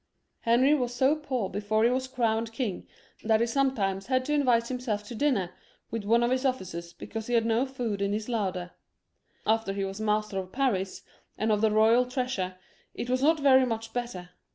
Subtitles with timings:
[0.39, 2.87] Henry was so poor before he was crowned king,
[3.23, 5.51] that he sometimes had to invite himself to dinner
[5.91, 8.71] with one of his officers, because he had no food in his larder.
[9.45, 11.03] After he was master of Paris
[11.37, 12.55] and of the royal treasure,
[12.95, 14.31] it was not very much better.